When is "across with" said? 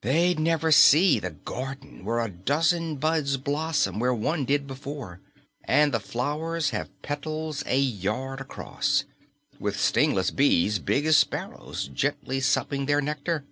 8.40-9.78